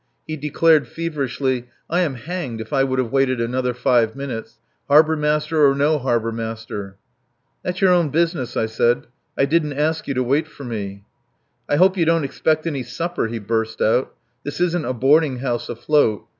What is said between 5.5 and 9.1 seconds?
or no Harbour Master." "That's your own business," I said.